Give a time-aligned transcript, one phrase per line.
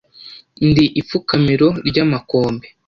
[0.67, 2.67] ndi ipfukamiro ry'amakombe